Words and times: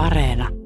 Areena. 0.00 0.59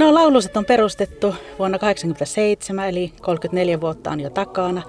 No 0.00 0.14
lauluset 0.14 0.56
on 0.56 0.64
perustettu 0.64 1.26
vuonna 1.58 1.78
1987, 1.78 2.88
eli 2.88 3.12
34 3.20 3.80
vuotta 3.80 4.10
on 4.10 4.20
jo 4.20 4.30
takana. 4.30 4.82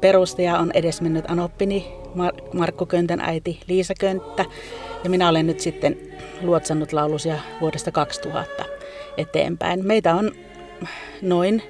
Perustaja 0.00 0.58
on 0.58 0.70
edesmennyt 0.74 1.30
Anoppini, 1.30 1.92
Mar- 2.14 2.56
Markku 2.56 2.86
Köntän 2.86 3.20
äiti 3.20 3.60
Liisa 3.68 3.94
Könttä. 4.00 4.44
Ja 5.04 5.10
minä 5.10 5.28
olen 5.28 5.46
nyt 5.46 5.60
sitten 5.60 5.98
luotsannut 6.42 6.92
laulusia 6.92 7.38
vuodesta 7.60 7.90
2000 7.90 8.64
eteenpäin. 9.16 9.86
Meitä 9.86 10.14
on 10.14 10.32
noin 11.22 11.62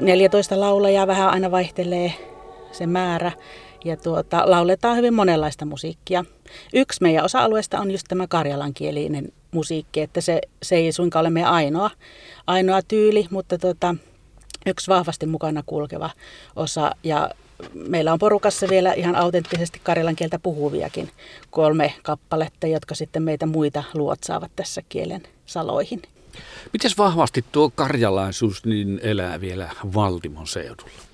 14 0.00 0.60
laulajaa, 0.60 1.06
vähän 1.06 1.30
aina 1.30 1.50
vaihtelee 1.50 2.12
se 2.72 2.86
määrä. 2.86 3.32
Ja 3.84 3.96
tuota, 3.96 4.42
lauletaan 4.50 4.96
hyvin 4.96 5.14
monenlaista 5.14 5.64
musiikkia. 5.64 6.24
Yksi 6.72 7.02
meidän 7.02 7.24
osa-alueesta 7.24 7.80
on 7.80 7.90
just 7.90 8.06
tämä 8.08 8.26
karjalankielinen 8.26 9.32
musiikki, 9.50 10.00
että 10.00 10.20
se, 10.20 10.40
se 10.62 10.76
ei 10.76 10.92
suinkaan 10.92 11.20
ole 11.20 11.30
meidän 11.30 11.52
ainoa, 11.52 11.90
ainoa 12.46 12.82
tyyli, 12.82 13.26
mutta 13.30 13.58
tota, 13.58 13.94
yksi 14.66 14.88
vahvasti 14.88 15.26
mukana 15.26 15.62
kulkeva 15.66 16.10
osa. 16.56 16.94
Ja 17.04 17.30
meillä 17.74 18.12
on 18.12 18.18
porukassa 18.18 18.68
vielä 18.68 18.92
ihan 18.92 19.16
autenttisesti 19.16 19.80
karjalan 19.82 20.16
kieltä 20.16 20.38
puhuviakin 20.38 21.10
kolme 21.50 21.94
kappaletta, 22.02 22.66
jotka 22.66 22.94
sitten 22.94 23.22
meitä 23.22 23.46
muita 23.46 23.84
luotsaavat 23.94 24.50
tässä 24.56 24.82
kielen 24.88 25.22
saloihin. 25.46 26.02
Miten 26.72 26.90
vahvasti 26.98 27.44
tuo 27.52 27.70
karjalaisuus 27.74 28.64
niin 28.64 29.00
elää 29.02 29.40
vielä 29.40 29.70
Valtimon 29.94 30.46
seudulla? 30.46 31.09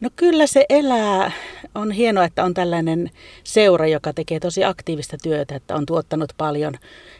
No 0.00 0.10
kyllä 0.16 0.46
se 0.46 0.64
elää. 0.68 1.32
On 1.74 1.90
hienoa, 1.90 2.24
että 2.24 2.44
on 2.44 2.54
tällainen 2.54 3.10
seura, 3.44 3.86
joka 3.86 4.12
tekee 4.12 4.40
tosi 4.40 4.64
aktiivista 4.64 5.16
työtä, 5.22 5.56
että 5.56 5.74
on 5.74 5.86
tuottanut 5.86 6.32
paljon 6.36 6.74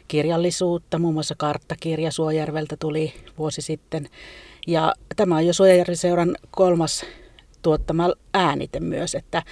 kirjallisuutta. 0.09 0.99
Muun 0.99 1.15
muassa 1.15 1.35
karttakirja 1.39 2.11
Suojärveltä 2.11 2.77
tuli 2.81 3.15
vuosi 3.39 3.63
sitten. 3.63 4.09
Ja 4.67 4.95
tämä 5.17 5.37
on 5.37 5.47
jo 5.47 5.53
Suojärviseuran 5.53 6.37
kolmas 6.51 7.05
tuottama 7.63 8.13
äänite 8.35 8.81
myös, 8.81 9.15
että, 9.15 9.43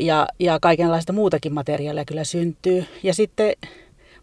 ja, 0.00 0.28
ja 0.38 0.58
kaikenlaista 0.60 1.12
muutakin 1.12 1.54
materiaalia 1.54 2.04
kyllä 2.04 2.24
syntyy. 2.24 2.84
Ja 3.02 3.14
sitten 3.14 3.52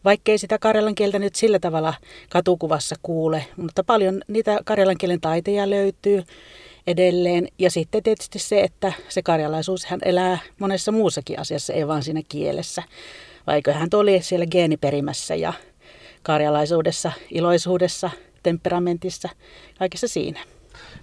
vaikkei 0.05 0.37
sitä 0.37 0.59
karjalan 0.59 0.95
kieltä 0.95 1.19
nyt 1.19 1.35
sillä 1.35 1.59
tavalla 1.59 1.93
katukuvassa 2.29 2.95
kuule, 3.01 3.45
mutta 3.57 3.83
paljon 3.83 4.21
niitä 4.27 4.59
karjalan 4.65 4.97
kielen 4.97 5.21
taiteja 5.21 5.69
löytyy 5.69 6.23
edelleen. 6.89 7.47
Ja 7.59 7.71
sitten 7.71 8.03
tietysti 8.03 8.39
se, 8.39 8.61
että 8.61 8.93
se 9.09 9.21
karjalaisuus 9.21 9.85
hän 9.85 9.99
elää 10.05 10.37
monessa 10.59 10.91
muussakin 10.91 11.39
asiassa, 11.39 11.73
ei 11.73 11.87
vaan 11.87 12.03
siinä 12.03 12.21
kielessä. 12.29 12.83
Vaikka 13.47 13.73
hän 13.73 13.89
oli 13.93 14.21
siellä 14.21 14.45
geeniperimässä 14.45 15.35
ja 15.35 15.53
karjalaisuudessa, 16.23 17.11
iloisuudessa, 17.31 18.09
temperamentissa, 18.43 19.29
kaikessa 19.79 20.07
siinä. 20.07 20.39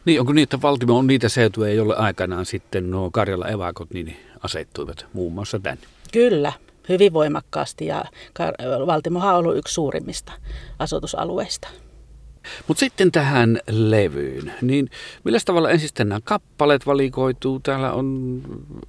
Niin, 0.05 0.21
onko 0.21 0.33
niin, 0.33 0.43
että 0.43 0.63
Valtimo 0.63 0.99
on 0.99 1.07
niitä 1.07 1.29
seutuja, 1.29 1.75
joille 1.75 1.97
aikanaan 1.97 2.47
sitten 2.47 2.91
nuo 2.91 3.11
Karjala 3.11 3.49
evakot 3.49 3.91
niin 3.91 4.17
asettuivat 4.43 5.07
muun 5.13 5.33
muassa 5.33 5.59
tänne? 5.59 5.87
Kyllä, 6.13 6.53
hyvin 6.89 7.13
voimakkaasti 7.13 7.87
ja 7.87 8.05
Valtimohan 8.87 9.35
on 9.35 9.39
ollut 9.39 9.57
yksi 9.57 9.75
suurimmista 9.75 10.33
asutusalueista. 10.79 11.69
Mutta 12.69 12.81
sitten 12.81 13.13
tähän 13.13 13.61
levyyn, 13.71 14.53
niin 14.63 14.91
millä 15.25 15.39
tavalla 15.45 15.71
ensin 15.71 15.89
nämä 15.99 16.21
kappaleet 16.25 16.87
valikoituu? 16.87 17.61
Täällä 17.61 17.93
on 17.93 18.41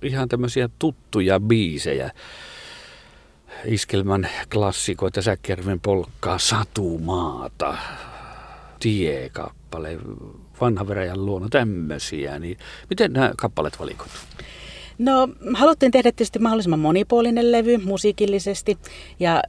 ihan 0.02 0.30
tämmöisiä 0.30 0.70
tuttuja 0.80 1.40
biisejä. 1.40 2.12
Iskelmän 3.66 4.30
klassikoita, 4.54 5.22
Säkjärven 5.22 5.80
polkkaa, 5.80 6.38
Satumaata, 6.38 7.78
Tiekappale, 8.80 9.98
Vanha 10.62 10.88
Veräjän 10.88 11.26
luona, 11.26 11.48
tämmöisiä. 11.50 12.40
Niin 12.40 12.58
miten 12.90 13.14
nämä 13.14 13.32
kappaleet 13.38 13.80
valikoituu? 13.80 14.18
No 14.98 15.30
haluttiin 15.54 15.92
tehdä 15.92 16.12
tietysti 16.12 16.40
mahdollisimman 16.40 16.80
monipuolinen 16.80 17.52
levy 17.52 17.78
musiikillisesti 17.78 18.78
ja, 19.20 19.44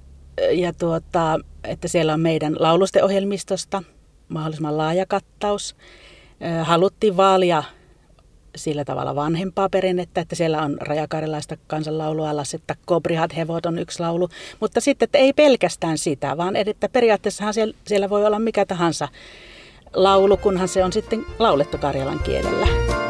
ja 0.52 0.72
tuota, 0.72 1.40
että 1.64 1.88
siellä 1.88 2.14
on 2.14 2.20
meidän 2.20 2.56
laulusteohjelmistosta 2.58 3.82
mahdollisimman 4.28 4.76
laaja 4.76 5.06
kattaus. 5.06 5.76
Haluttiin 6.62 7.16
vaalia 7.16 7.62
sillä 8.56 8.84
tavalla 8.84 9.14
vanhempaa 9.14 9.68
perinnettä, 9.68 10.20
että 10.20 10.34
siellä 10.36 10.62
on 10.62 10.76
rajakarjalaista 10.80 11.56
kansanlaulua, 11.66 12.36
Lassetta 12.36 12.74
Kobrihat 12.86 13.36
Hevot 13.36 13.66
on 13.66 13.78
yksi 13.78 14.00
laulu, 14.00 14.28
mutta 14.60 14.80
sitten 14.80 15.06
että 15.06 15.18
ei 15.18 15.32
pelkästään 15.32 15.98
sitä, 15.98 16.36
vaan 16.36 16.56
että 16.56 16.88
periaatteessahan 16.88 17.54
siellä, 17.54 17.74
siellä 17.86 18.10
voi 18.10 18.26
olla 18.26 18.38
mikä 18.38 18.66
tahansa 18.66 19.08
laulu, 19.94 20.36
kunhan 20.36 20.68
se 20.68 20.84
on 20.84 20.92
sitten 20.92 21.26
laulettu 21.38 21.78
karjalan 21.78 22.18
kielellä. 22.18 23.07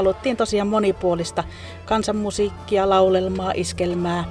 Haluttiin 0.00 0.36
tosiaan 0.36 0.68
monipuolista 0.68 1.44
kansanmusiikkia, 1.84 2.88
laulelmaa, 2.88 3.52
iskelmää, 3.54 4.24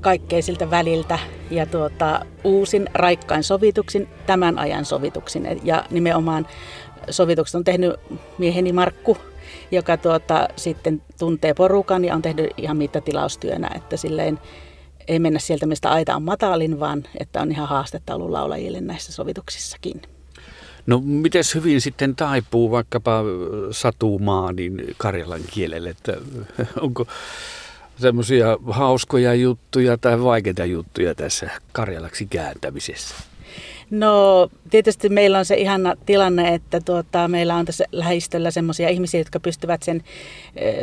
kaikkea 0.00 0.42
siltä 0.42 0.70
väliltä. 0.70 1.18
Ja 1.50 1.66
tuota, 1.66 2.20
uusin 2.44 2.88
raikkain 2.94 3.42
sovituksin, 3.42 4.08
tämän 4.26 4.58
ajan 4.58 4.84
sovituksin. 4.84 5.60
Ja 5.64 5.84
nimenomaan 5.90 6.46
sovitukset 7.10 7.54
on 7.54 7.64
tehnyt 7.64 7.92
mieheni 8.38 8.72
Markku, 8.72 9.16
joka 9.70 9.96
tuota, 9.96 10.48
sitten 10.56 11.02
tuntee 11.18 11.54
porukan 11.54 12.04
ja 12.04 12.14
on 12.14 12.22
tehnyt 12.22 12.50
ihan 12.56 12.76
mittatilaustyönä, 12.76 13.70
että 13.74 13.96
silleen 13.96 14.38
ei 15.08 15.18
mennä 15.18 15.38
sieltä, 15.38 15.66
mistä 15.66 15.90
aita 15.90 16.16
on 16.16 16.22
matalin, 16.22 16.80
vaan 16.80 17.04
että 17.20 17.42
on 17.42 17.50
ihan 17.52 17.68
haastetta 17.68 18.14
ollut 18.14 18.30
laulajille 18.30 18.80
näissä 18.80 19.12
sovituksissakin. 19.12 20.02
No 20.86 21.00
miten 21.04 21.42
hyvin 21.54 21.80
sitten 21.80 22.16
taipuu 22.16 22.70
vaikkapa 22.70 23.22
satumaa 23.70 24.52
niin 24.52 24.94
karjalan 24.96 25.40
kielelle, 25.50 25.88
että 25.88 26.16
onko 26.80 27.06
semmoisia 28.00 28.56
hauskoja 28.70 29.34
juttuja 29.34 29.98
tai 29.98 30.22
vaikeita 30.22 30.64
juttuja 30.64 31.14
tässä 31.14 31.50
karjalaksi 31.72 32.26
kääntämisessä? 32.26 33.14
No 33.90 34.48
tietysti 34.70 35.08
meillä 35.08 35.38
on 35.38 35.44
se 35.44 35.54
ihana 35.56 35.94
tilanne, 36.06 36.54
että 36.54 36.80
tuota, 36.80 37.28
meillä 37.28 37.54
on 37.54 37.64
tässä 37.64 37.84
lähistöllä 37.92 38.50
semmoisia 38.50 38.88
ihmisiä, 38.88 39.20
jotka 39.20 39.40
pystyvät 39.40 39.82
sen, 39.82 40.04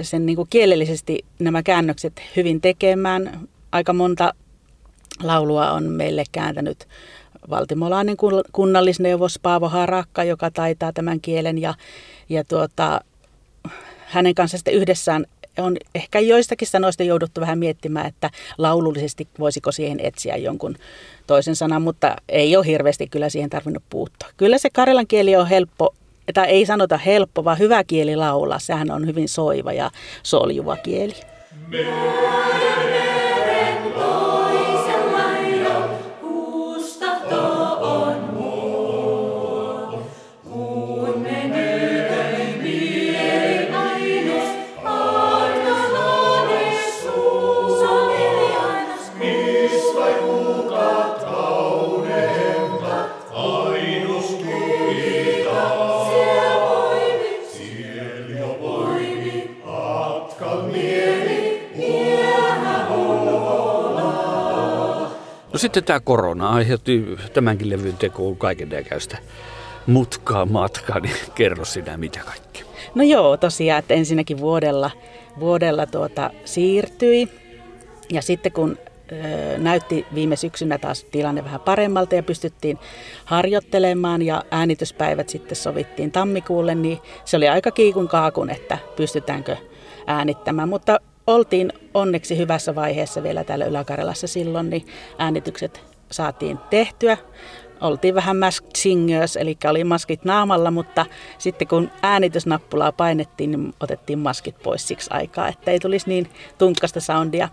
sen 0.01 0.25
niin 0.25 0.35
kuin 0.35 0.47
kielellisesti 0.49 1.25
nämä 1.39 1.63
käännökset 1.63 2.21
hyvin 2.35 2.61
tekemään. 2.61 3.47
Aika 3.71 3.93
monta 3.93 4.33
laulua 5.23 5.71
on 5.71 5.83
meille 5.83 6.23
kääntänyt 6.31 6.87
valtimolainen 7.49 8.17
kunnallisneuvos 8.51 9.39
Paavo 9.41 9.69
Harakka, 9.69 10.23
joka 10.23 10.51
taitaa 10.51 10.93
tämän 10.93 11.21
kielen 11.21 11.57
ja, 11.57 11.73
ja 12.29 12.43
tuota, 12.43 13.01
hänen 14.05 14.35
kanssa 14.35 14.57
sitten 14.57 14.73
yhdessään 14.73 15.25
on 15.57 15.77
ehkä 15.95 16.19
joistakin 16.19 16.67
sanoista 16.67 17.03
jouduttu 17.03 17.41
vähän 17.41 17.59
miettimään, 17.59 18.05
että 18.05 18.29
laulullisesti 18.57 19.27
voisiko 19.39 19.71
siihen 19.71 19.99
etsiä 19.99 20.35
jonkun 20.35 20.75
toisen 21.27 21.55
sanan, 21.55 21.81
mutta 21.81 22.15
ei 22.29 22.57
ole 22.57 22.65
hirveästi 22.65 23.07
kyllä 23.07 23.29
siihen 23.29 23.49
tarvinnut 23.49 23.83
puuttua. 23.89 24.29
Kyllä 24.37 24.57
se 24.57 24.69
karjalan 24.69 25.07
kieli 25.07 25.35
on 25.35 25.47
helppo, 25.47 25.95
tai 26.33 26.47
ei 26.47 26.65
sanota 26.65 26.97
helppo, 26.97 27.43
vaan 27.43 27.59
hyvä 27.59 27.83
kieli 27.83 28.15
laulaa. 28.15 28.59
Sehän 28.59 28.91
on 28.91 29.07
hyvin 29.07 29.29
soiva 29.29 29.73
ja 29.73 29.91
soljuva 30.23 30.77
kieli. 30.77 31.15
Me. 31.67 32.82
Sitten 65.63 65.83
tämä 65.83 65.99
korona 65.99 66.49
aiheutti 66.49 67.05
tämänkin 67.33 67.69
levyn 67.69 67.97
tekoon 67.97 68.37
kaiken 68.37 68.69
näköistä 68.69 69.17
mutkaa 69.87 70.45
matkaa, 70.45 70.99
niin 70.99 71.15
kerro 71.35 71.65
sinä 71.65 71.97
mitä 71.97 72.19
kaikki. 72.25 72.63
No 72.95 73.03
joo, 73.03 73.37
tosiaan, 73.37 73.79
että 73.79 73.93
ensinnäkin 73.93 74.39
vuodella, 74.39 74.91
vuodella 75.39 75.85
tuota, 75.85 76.29
siirtyi. 76.45 77.29
Ja 78.09 78.21
sitten 78.21 78.51
kun 78.51 78.77
näytti 79.57 80.05
viime 80.15 80.35
syksynä 80.35 80.77
taas 80.77 81.03
tilanne 81.03 81.43
vähän 81.43 81.59
paremmalta 81.59 82.15
ja 82.15 82.23
pystyttiin 82.23 82.79
harjoittelemaan 83.25 84.21
ja 84.21 84.43
äänityspäivät 84.51 85.29
sitten 85.29 85.55
sovittiin 85.55 86.11
tammikuulle, 86.11 86.75
niin 86.75 86.99
se 87.25 87.37
oli 87.37 87.47
aika 87.47 87.71
kiikun 87.71 88.07
kaakun, 88.07 88.49
että 88.49 88.77
pystytäänkö 88.95 89.57
äänittämään. 90.07 90.69
Mutta 90.69 90.99
oltiin 91.27 91.73
onneksi 91.93 92.37
hyvässä 92.37 92.75
vaiheessa 92.75 93.23
vielä 93.23 93.43
täällä 93.43 93.65
Yläkarjalassa 93.65 94.27
silloin, 94.27 94.69
niin 94.69 94.85
äänitykset 95.17 95.83
saatiin 96.11 96.59
tehtyä. 96.69 97.17
Oltiin 97.81 98.15
vähän 98.15 98.37
masked 98.37 98.69
singers, 98.77 99.35
eli 99.35 99.57
oli 99.69 99.83
maskit 99.83 100.25
naamalla, 100.25 100.71
mutta 100.71 101.05
sitten 101.37 101.67
kun 101.67 101.91
äänitysnappulaa 102.01 102.91
painettiin, 102.91 103.51
niin 103.51 103.73
otettiin 103.79 104.19
maskit 104.19 104.55
pois 104.63 104.87
siksi 104.87 105.09
aikaa, 105.13 105.47
että 105.47 105.71
ei 105.71 105.79
tulisi 105.79 106.09
niin 106.09 106.29
tunkkasta 106.57 106.99
soundia. 106.99 107.49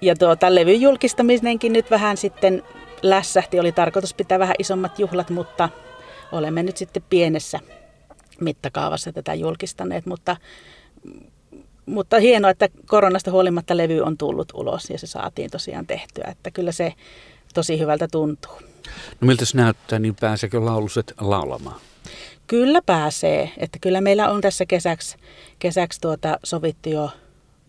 Ja 0.00 0.16
tuota, 0.16 0.54
levyn 0.54 0.80
julkistaminenkin 0.80 1.72
nyt 1.72 1.90
vähän 1.90 2.16
sitten 2.16 2.62
lässähti. 3.02 3.60
Oli 3.60 3.72
tarkoitus 3.72 4.14
pitää 4.14 4.38
vähän 4.38 4.56
isommat 4.58 4.98
juhlat, 4.98 5.30
mutta 5.30 5.68
olemme 6.32 6.62
nyt 6.62 6.76
sitten 6.76 7.02
pienessä 7.10 7.60
mittakaavassa 8.40 9.12
tätä 9.12 9.34
julkistaneet. 9.34 10.06
Mutta 10.06 10.36
mutta 11.86 12.20
hienoa, 12.20 12.50
että 12.50 12.68
koronasta 12.86 13.30
huolimatta 13.30 13.76
levy 13.76 14.00
on 14.00 14.18
tullut 14.18 14.52
ulos 14.54 14.90
ja 14.90 14.98
se 14.98 15.06
saatiin 15.06 15.50
tosiaan 15.50 15.86
tehtyä, 15.86 16.28
että 16.30 16.50
kyllä 16.50 16.72
se 16.72 16.92
tosi 17.54 17.78
hyvältä 17.78 18.08
tuntuu. 18.08 18.52
No 19.20 19.26
miltä 19.26 19.44
se 19.44 19.56
näyttää, 19.56 19.98
niin 19.98 20.14
pääseekö 20.14 20.64
lauluset 20.64 21.14
laulamaan? 21.20 21.80
Kyllä 22.46 22.82
pääsee, 22.86 23.52
että 23.58 23.78
kyllä 23.80 24.00
meillä 24.00 24.30
on 24.30 24.40
tässä 24.40 24.66
kesäksi, 24.66 25.16
kesäksi 25.58 26.00
tuota 26.00 26.38
sovittu 26.44 26.88
jo 26.88 27.10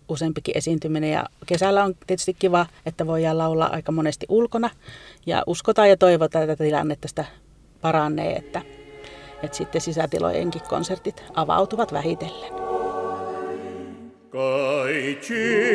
useampikin 0.10 0.58
esiintyminen 0.58 1.12
ja 1.12 1.26
kesällä 1.46 1.84
on 1.84 1.96
tietysti 2.08 2.36
kiva, 2.40 2.66
että 2.86 3.08
voidaan 3.08 3.38
laulaa 3.38 3.74
aika 3.74 3.92
monesti 3.92 4.26
ulkona 4.30 4.70
ja 5.26 5.44
uskotaan 5.48 5.90
ja 5.90 5.98
toivotaan, 5.98 6.50
että 6.50 6.64
tilanne 6.64 6.98
tästä 7.02 7.26
paranee, 7.82 8.36
että, 8.36 8.62
että 9.44 9.58
sitten 9.58 9.82
sisätilojenkin 9.82 10.62
konsertit 10.70 11.24
avautuvat 11.34 11.94
vähitellen. 11.94 12.77
Kai 14.38 15.18
cienda 15.26 15.74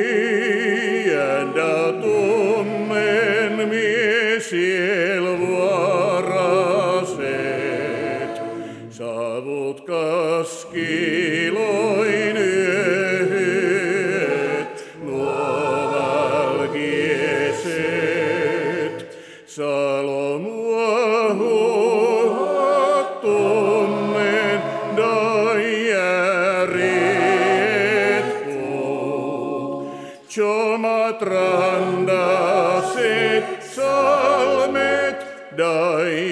tummen 1.99 3.55
miesiel 3.67 5.27
varaset, 5.43 6.75
savut 8.95 9.79
kaskiloin 9.83 11.22
Sumatra 30.83 31.79
Handasit 31.79 33.47
Salmet 33.63 35.19
Dai. 35.55 36.32